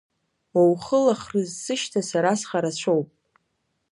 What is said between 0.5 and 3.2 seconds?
Уоухылахрыз сышьҭа сара схарацәоуп.